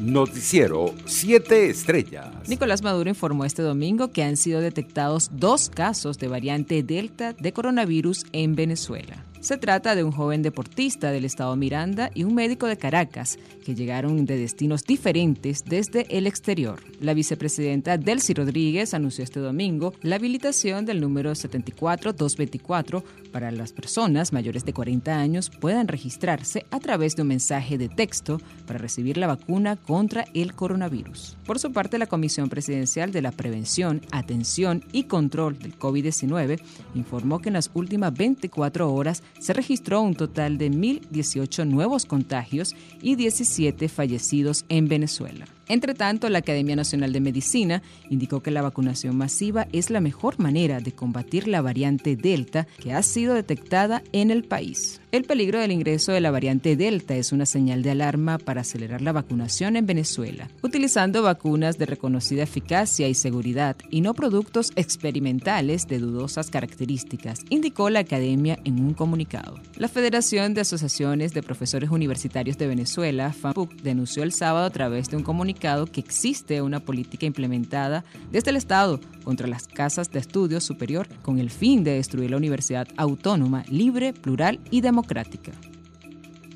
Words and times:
Noticiero 0.00 0.94
7 1.04 1.68
Estrellas. 1.68 2.48
Nicolás 2.48 2.82
Maduro 2.82 3.10
informó 3.10 3.44
este 3.44 3.60
domingo 3.60 4.08
que 4.08 4.22
han 4.22 4.38
sido 4.38 4.60
detectados 4.60 5.30
dos 5.32 5.68
casos 5.68 6.18
de 6.18 6.28
variante 6.28 6.82
Delta 6.82 7.34
de 7.34 7.52
coronavirus 7.52 8.24
en 8.32 8.54
Venezuela. 8.54 9.29
Se 9.40 9.56
trata 9.56 9.94
de 9.94 10.04
un 10.04 10.12
joven 10.12 10.42
deportista 10.42 11.12
del 11.12 11.24
estado 11.24 11.56
Miranda 11.56 12.10
y 12.14 12.24
un 12.24 12.34
médico 12.34 12.66
de 12.66 12.76
Caracas 12.76 13.38
que 13.64 13.74
llegaron 13.74 14.26
de 14.26 14.36
destinos 14.36 14.84
diferentes 14.84 15.64
desde 15.64 16.06
el 16.14 16.26
exterior. 16.26 16.78
La 17.00 17.14
vicepresidenta 17.14 17.96
Delcy 17.96 18.34
Rodríguez 18.34 18.92
anunció 18.92 19.24
este 19.24 19.40
domingo 19.40 19.94
la 20.02 20.16
habilitación 20.16 20.84
del 20.84 21.00
número 21.00 21.34
74224 21.34 23.02
para 23.32 23.50
las 23.50 23.72
personas 23.72 24.34
mayores 24.34 24.66
de 24.66 24.74
40 24.74 25.18
años 25.18 25.48
puedan 25.48 25.88
registrarse 25.88 26.66
a 26.70 26.78
través 26.78 27.16
de 27.16 27.22
un 27.22 27.28
mensaje 27.28 27.78
de 27.78 27.88
texto 27.88 28.42
para 28.66 28.78
recibir 28.78 29.16
la 29.16 29.26
vacuna 29.26 29.76
contra 29.76 30.26
el 30.34 30.54
coronavirus. 30.54 31.38
Por 31.46 31.58
su 31.58 31.72
parte, 31.72 31.98
la 31.98 32.06
Comisión 32.06 32.50
Presidencial 32.50 33.10
de 33.10 33.22
la 33.22 33.32
Prevención, 33.32 34.02
Atención 34.10 34.84
y 34.92 35.04
Control 35.04 35.58
del 35.58 35.78
COVID-19 35.78 36.60
informó 36.94 37.38
que 37.38 37.48
en 37.48 37.54
las 37.54 37.70
últimas 37.72 38.12
24 38.12 38.92
horas 38.92 39.22
se 39.38 39.52
registró 39.52 40.02
un 40.02 40.14
total 40.14 40.58
de 40.58 40.70
1.018 40.70 41.66
nuevos 41.66 42.06
contagios 42.06 42.74
y 43.00 43.16
17 43.16 43.88
fallecidos 43.88 44.64
en 44.68 44.88
Venezuela. 44.88 45.46
Entre 45.70 45.94
tanto, 45.94 46.28
la 46.28 46.40
Academia 46.40 46.74
Nacional 46.74 47.12
de 47.12 47.20
Medicina 47.20 47.80
indicó 48.08 48.42
que 48.42 48.50
la 48.50 48.60
vacunación 48.60 49.16
masiva 49.16 49.68
es 49.72 49.88
la 49.88 50.00
mejor 50.00 50.40
manera 50.40 50.80
de 50.80 50.90
combatir 50.90 51.46
la 51.46 51.62
variante 51.62 52.16
Delta 52.16 52.66
que 52.82 52.92
ha 52.92 53.04
sido 53.04 53.34
detectada 53.34 54.02
en 54.10 54.32
el 54.32 54.42
país. 54.42 55.00
El 55.12 55.24
peligro 55.24 55.60
del 55.60 55.70
ingreso 55.70 56.10
de 56.10 56.20
la 56.20 56.32
variante 56.32 56.74
Delta 56.74 57.14
es 57.14 57.30
una 57.30 57.46
señal 57.46 57.84
de 57.84 57.92
alarma 57.92 58.38
para 58.38 58.62
acelerar 58.62 59.00
la 59.00 59.12
vacunación 59.12 59.76
en 59.76 59.86
Venezuela, 59.86 60.48
utilizando 60.62 61.22
vacunas 61.22 61.78
de 61.78 61.86
reconocida 61.86 62.42
eficacia 62.42 63.08
y 63.08 63.14
seguridad 63.14 63.76
y 63.90 64.00
no 64.00 64.14
productos 64.14 64.72
experimentales 64.74 65.86
de 65.86 66.00
dudosas 66.00 66.50
características, 66.50 67.40
indicó 67.48 67.90
la 67.90 68.00
academia 68.00 68.58
en 68.64 68.80
un 68.80 68.94
comunicado. 68.94 69.54
La 69.76 69.88
Federación 69.88 70.52
de 70.54 70.62
Asociaciones 70.62 71.32
de 71.32 71.44
Profesores 71.44 71.90
Universitarios 71.90 72.58
de 72.58 72.66
Venezuela, 72.66 73.32
FAMPUC, 73.32 73.72
denunció 73.82 74.24
el 74.24 74.32
sábado 74.32 74.66
a 74.66 74.70
través 74.70 75.10
de 75.10 75.16
un 75.16 75.22
comunicado 75.22 75.59
que 75.60 76.00
existe 76.00 76.62
una 76.62 76.80
política 76.80 77.26
implementada 77.26 78.04
desde 78.32 78.50
el 78.50 78.56
Estado 78.56 78.98
contra 79.24 79.46
las 79.46 79.68
casas 79.68 80.10
de 80.10 80.18
estudios 80.18 80.64
superior 80.64 81.06
con 81.22 81.38
el 81.38 81.50
fin 81.50 81.84
de 81.84 81.92
destruir 81.92 82.30
la 82.30 82.38
universidad 82.38 82.88
autónoma, 82.96 83.64
libre, 83.68 84.12
plural 84.12 84.58
y 84.70 84.80
democrática. 84.80 85.52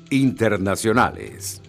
Internacionales. 0.09 1.61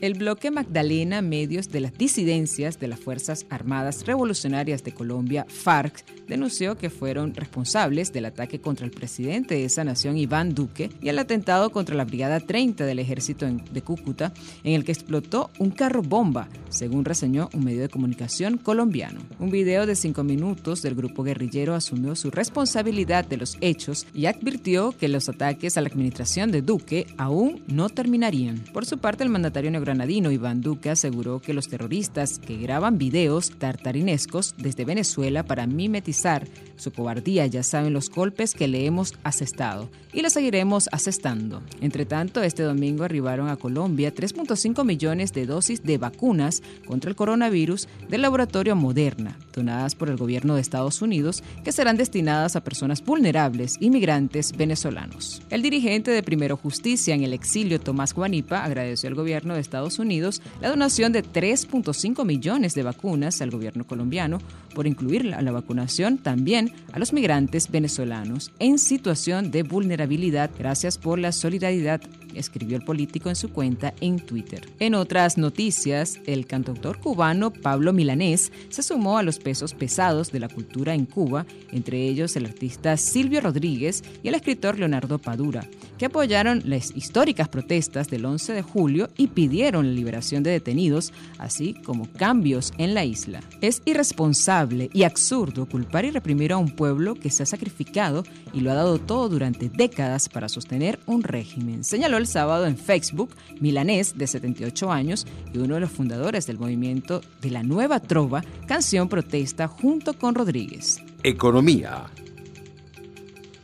El 0.00 0.14
bloque 0.14 0.52
Magdalena 0.52 1.22
Medios 1.22 1.70
de 1.70 1.80
las 1.80 1.92
Disidencias 1.92 2.78
de 2.78 2.86
las 2.86 3.00
Fuerzas 3.00 3.46
Armadas 3.50 4.06
Revolucionarias 4.06 4.84
de 4.84 4.94
Colombia, 4.94 5.44
FARC, 5.48 6.04
denunció 6.28 6.76
que 6.76 6.88
fueron 6.88 7.34
responsables 7.34 8.12
del 8.12 8.26
ataque 8.26 8.60
contra 8.60 8.86
el 8.86 8.92
presidente 8.92 9.54
de 9.56 9.64
esa 9.64 9.82
nación, 9.82 10.16
Iván 10.16 10.54
Duque, 10.54 10.90
y 11.02 11.08
el 11.08 11.18
atentado 11.18 11.70
contra 11.70 11.96
la 11.96 12.04
Brigada 12.04 12.38
30 12.38 12.86
del 12.86 13.00
Ejército 13.00 13.46
de 13.46 13.82
Cúcuta, 13.82 14.32
en 14.62 14.74
el 14.74 14.84
que 14.84 14.92
explotó 14.92 15.50
un 15.58 15.72
carro 15.72 16.02
bomba, 16.02 16.48
según 16.68 17.04
reseñó 17.04 17.50
un 17.52 17.64
medio 17.64 17.80
de 17.80 17.88
comunicación 17.88 18.56
colombiano. 18.56 19.20
Un 19.40 19.50
video 19.50 19.84
de 19.84 19.96
cinco 19.96 20.22
minutos 20.22 20.80
del 20.80 20.94
grupo 20.94 21.24
guerrillero 21.24 21.74
asumió 21.74 22.14
su 22.14 22.30
responsabilidad 22.30 23.24
de 23.26 23.38
los 23.38 23.58
hechos 23.60 24.06
y 24.14 24.26
advirtió 24.26 24.92
que 24.92 25.08
los 25.08 25.28
ataques 25.28 25.76
a 25.76 25.80
la 25.80 25.88
administración 25.88 26.52
de 26.52 26.62
Duque 26.62 27.08
aún 27.16 27.64
no 27.66 27.88
terminarían. 27.88 28.62
Por 28.72 28.86
su 28.86 28.98
parte, 28.98 29.24
el 29.24 29.30
mandatario 29.30 29.72
neogranadino 29.88 30.30
Iván 30.30 30.60
Duque 30.60 30.90
aseguró 30.90 31.40
que 31.40 31.54
los 31.54 31.68
terroristas 31.68 32.38
que 32.38 32.58
graban 32.58 32.98
videos 32.98 33.50
tartarinescos 33.58 34.54
desde 34.58 34.84
Venezuela 34.84 35.44
para 35.44 35.66
mimetizar 35.66 36.46
su 36.76 36.92
cobardía, 36.92 37.46
ya 37.46 37.62
saben 37.62 37.94
los 37.94 38.10
golpes 38.10 38.52
que 38.52 38.68
le 38.68 38.84
hemos 38.84 39.14
asestado 39.24 39.88
y 40.12 40.22
le 40.22 40.30
seguiremos 40.30 40.88
asestando. 40.92 41.62
Entre 41.80 42.06
tanto, 42.06 42.42
este 42.42 42.62
domingo 42.62 43.04
arribaron 43.04 43.48
a 43.48 43.56
Colombia 43.56 44.14
3.5 44.14 44.84
millones 44.84 45.32
de 45.32 45.46
dosis 45.46 45.82
de 45.82 45.98
vacunas 45.98 46.62
contra 46.86 47.10
el 47.10 47.16
coronavirus 47.16 47.88
del 48.08 48.22
laboratorio 48.22 48.76
Moderna, 48.76 49.38
donadas 49.52 49.94
por 49.94 50.08
el 50.08 50.16
gobierno 50.16 50.54
de 50.54 50.60
Estados 50.60 51.02
Unidos, 51.02 51.42
que 51.64 51.72
serán 51.72 51.96
destinadas 51.96 52.56
a 52.56 52.64
personas 52.64 53.04
vulnerables 53.04 53.76
y 53.80 53.90
migrantes 53.90 54.52
venezolanos. 54.56 55.42
El 55.50 55.62
dirigente 55.62 56.10
de 56.10 56.22
Primero 56.22 56.56
Justicia 56.56 57.14
en 57.14 57.22
el 57.22 57.32
exilio, 57.32 57.80
Tomás 57.80 58.14
Guanipa, 58.14 58.64
agradeció 58.64 59.08
al 59.08 59.14
gobierno 59.14 59.54
de 59.54 59.60
Estados 59.60 59.77
Unidos 59.98 60.42
la 60.60 60.68
donación 60.68 61.12
de 61.12 61.22
3.5 61.22 62.24
millones 62.24 62.74
de 62.74 62.82
vacunas 62.82 63.40
al 63.40 63.50
gobierno 63.50 63.86
colombiano 63.86 64.38
por 64.74 64.86
incluir 64.86 65.34
a 65.34 65.42
la 65.42 65.52
vacunación 65.52 66.18
también 66.18 66.72
a 66.92 66.98
los 66.98 67.12
migrantes 67.12 67.70
venezolanos 67.70 68.52
en 68.58 68.78
situación 68.78 69.50
de 69.50 69.62
vulnerabilidad. 69.62 70.50
Gracias 70.58 70.98
por 70.98 71.18
la 71.18 71.32
solidaridad 71.32 72.00
escribió 72.34 72.76
el 72.76 72.84
político 72.84 73.28
en 73.28 73.36
su 73.36 73.50
cuenta 73.50 73.94
en 74.00 74.20
Twitter. 74.20 74.68
En 74.78 74.94
otras 74.94 75.38
noticias, 75.38 76.20
el 76.26 76.46
cantautor 76.46 76.98
cubano 77.00 77.52
Pablo 77.52 77.92
Milanés 77.92 78.52
se 78.68 78.82
sumó 78.82 79.18
a 79.18 79.22
los 79.22 79.38
pesos 79.38 79.74
pesados 79.74 80.30
de 80.30 80.40
la 80.40 80.48
cultura 80.48 80.94
en 80.94 81.06
Cuba, 81.06 81.46
entre 81.72 82.06
ellos 82.06 82.36
el 82.36 82.46
artista 82.46 82.96
Silvio 82.96 83.40
Rodríguez 83.40 84.02
y 84.22 84.28
el 84.28 84.34
escritor 84.34 84.78
Leonardo 84.78 85.18
Padura, 85.18 85.66
que 85.96 86.06
apoyaron 86.06 86.62
las 86.64 86.94
históricas 86.96 87.48
protestas 87.48 88.08
del 88.08 88.24
11 88.24 88.52
de 88.52 88.62
julio 88.62 89.08
y 89.16 89.28
pidieron 89.28 89.86
la 89.86 89.92
liberación 89.92 90.42
de 90.42 90.50
detenidos, 90.50 91.12
así 91.38 91.74
como 91.84 92.10
cambios 92.12 92.72
en 92.78 92.94
la 92.94 93.04
isla. 93.04 93.40
Es 93.60 93.82
irresponsable 93.84 94.57
y 94.92 95.04
absurdo 95.04 95.66
culpar 95.66 96.04
y 96.04 96.10
reprimir 96.10 96.52
a 96.52 96.56
un 96.56 96.70
pueblo 96.70 97.14
que 97.14 97.30
se 97.30 97.42
ha 97.42 97.46
sacrificado 97.46 98.24
y 98.52 98.60
lo 98.60 98.70
ha 98.70 98.74
dado 98.74 98.98
todo 98.98 99.28
durante 99.28 99.68
décadas 99.68 100.28
para 100.28 100.48
sostener 100.48 100.98
un 101.06 101.22
régimen, 101.22 101.84
señaló 101.84 102.16
el 102.16 102.26
sábado 102.26 102.66
en 102.66 102.76
Facebook 102.76 103.30
Milanés, 103.60 104.18
de 104.18 104.26
78 104.26 104.90
años 104.90 105.26
y 105.52 105.58
uno 105.58 105.74
de 105.74 105.80
los 105.80 105.90
fundadores 105.90 106.46
del 106.46 106.58
movimiento 106.58 107.20
de 107.40 107.50
la 107.50 107.62
Nueva 107.62 108.00
Trova, 108.00 108.42
canción 108.66 109.08
protesta 109.08 109.68
junto 109.68 110.14
con 110.14 110.34
Rodríguez. 110.34 111.00
Economía. 111.22 112.06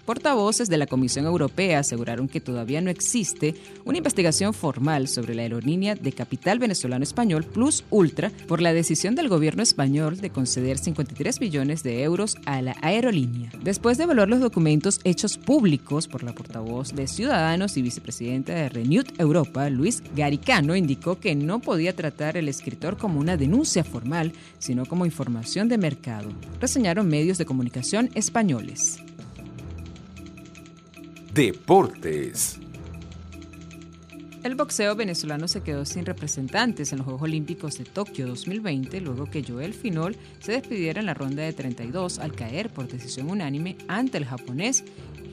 Portavoces 0.04 0.68
de 0.68 0.76
la 0.76 0.86
Comisión 0.86 1.24
Europea 1.24 1.78
aseguraron 1.78 2.28
que 2.28 2.40
todavía 2.40 2.80
no 2.82 2.90
existe 2.90 3.54
una 3.84 3.98
investigación 3.98 4.52
formal 4.52 5.08
sobre 5.08 5.34
la 5.34 5.42
aerolínea 5.42 5.94
de 5.94 6.12
capital 6.12 6.58
venezolano 6.58 7.02
español 7.02 7.44
Plus 7.44 7.84
Ultra 7.90 8.30
por 8.46 8.60
la 8.60 8.74
decisión 8.74 9.14
del 9.14 9.28
gobierno 9.28 9.62
español 9.62 10.18
de 10.20 10.30
conceder 10.30 10.76
53 10.78 11.40
millones 11.40 11.82
de 11.82 12.02
euros 12.02 12.36
a 12.44 12.60
la 12.60 12.76
aerolínea. 12.82 13.50
Después 13.62 13.96
de 13.96 14.04
evaluar 14.04 14.28
los 14.28 14.40
documentos 14.40 15.00
hechos 15.04 15.38
públicos 15.38 16.06
por 16.06 16.22
la 16.22 16.34
portavoz 16.34 16.94
de 16.94 17.06
Ciudadanos 17.06 17.76
y 17.76 17.82
vicepresidenta 17.82 18.54
de 18.54 18.68
Renewed 18.68 19.06
Europa, 19.18 19.70
Luis 19.70 20.02
Garicano, 20.14 20.76
indicó 20.76 21.18
que 21.18 21.34
no 21.34 21.60
podía 21.60 21.96
tratar 21.96 22.36
el 22.36 22.48
escritor 22.48 22.98
como 22.98 23.20
una 23.20 23.36
denuncia 23.36 23.84
formal, 23.84 24.32
sino 24.58 24.84
como 24.84 25.06
información 25.06 25.68
de 25.68 25.78
mercado. 25.78 26.28
Reseñaron 26.60 27.08
medios 27.08 27.38
de 27.38 27.46
comunicación 27.46 28.10
españoles. 28.14 29.03
Deportes. 31.34 32.60
El 34.44 34.54
boxeo 34.54 34.94
venezolano 34.94 35.48
se 35.48 35.62
quedó 35.64 35.84
sin 35.84 36.06
representantes 36.06 36.92
en 36.92 36.98
los 36.98 37.06
Juegos 37.06 37.22
Olímpicos 37.22 37.76
de 37.76 37.84
Tokio 37.84 38.28
2020 38.28 39.00
luego 39.00 39.28
que 39.28 39.42
Joel 39.42 39.74
Finol 39.74 40.16
se 40.38 40.52
despidiera 40.52 41.00
en 41.00 41.06
la 41.06 41.14
ronda 41.14 41.42
de 41.42 41.52
32 41.52 42.20
al 42.20 42.36
caer 42.36 42.70
por 42.70 42.86
decisión 42.86 43.32
unánime 43.32 43.76
ante 43.88 44.18
el 44.18 44.26
japonés 44.26 44.84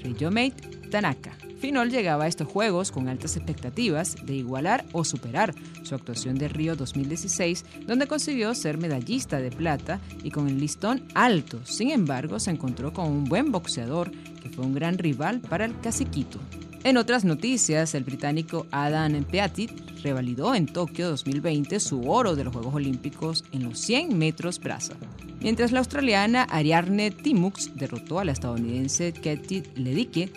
Ryomate 0.01 0.89
Tanaka. 0.89 1.37
Finol 1.61 1.91
llegaba 1.91 2.23
a 2.23 2.27
estos 2.27 2.47
Juegos 2.47 2.91
con 2.91 3.07
altas 3.07 3.37
expectativas 3.37 4.15
de 4.25 4.33
igualar 4.33 4.83
o 4.93 5.05
superar 5.05 5.53
su 5.83 5.93
actuación 5.93 6.35
de 6.35 6.47
Río 6.47 6.75
2016, 6.75 7.65
donde 7.85 8.07
consiguió 8.07 8.55
ser 8.55 8.79
medallista 8.79 9.39
de 9.39 9.51
plata 9.51 9.99
y 10.23 10.31
con 10.31 10.47
el 10.47 10.59
listón 10.59 11.03
alto. 11.13 11.63
Sin 11.63 11.91
embargo, 11.91 12.39
se 12.39 12.49
encontró 12.49 12.93
con 12.93 13.05
un 13.05 13.25
buen 13.25 13.51
boxeador 13.51 14.09
que 14.41 14.49
fue 14.49 14.65
un 14.65 14.73
gran 14.73 14.97
rival 14.97 15.39
para 15.39 15.65
el 15.65 15.79
caciquito. 15.81 16.39
En 16.83 16.97
otras 16.97 17.25
noticias, 17.25 17.93
el 17.93 18.05
británico 18.05 18.65
Adam 18.71 19.23
Peatit 19.23 19.69
revalidó 20.01 20.55
en 20.55 20.65
Tokio 20.65 21.09
2020 21.09 21.79
su 21.79 22.09
oro 22.09 22.35
de 22.35 22.43
los 22.43 22.53
Juegos 22.53 22.73
Olímpicos 22.73 23.43
en 23.51 23.65
los 23.65 23.77
100 23.77 24.17
metros 24.17 24.59
braza, 24.59 24.95
mientras 25.41 25.71
la 25.71 25.77
australiana 25.77 26.41
Ariarne 26.45 27.11
Timux 27.11 27.75
derrotó 27.75 28.17
a 28.17 28.25
la 28.25 28.31
estadounidense 28.31 29.13
Katie 29.13 29.61
Ledecky 29.75 30.31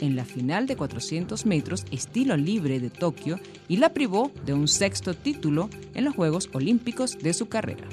en 0.00 0.16
la 0.16 0.24
final 0.24 0.66
de 0.66 0.76
400 0.76 1.46
metros 1.46 1.84
estilo 1.90 2.36
libre 2.36 2.80
de 2.80 2.90
Tokio 2.90 3.38
y 3.68 3.78
la 3.78 3.92
privó 3.92 4.32
de 4.44 4.54
un 4.54 4.68
sexto 4.68 5.14
título 5.14 5.70
en 5.94 6.04
los 6.04 6.14
Juegos 6.14 6.50
Olímpicos 6.52 7.18
de 7.18 7.32
su 7.32 7.48
carrera. 7.48 7.84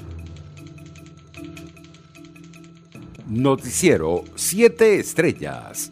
Noticiero 3.26 4.22
7 4.36 5.00
Estrellas. 5.00 5.90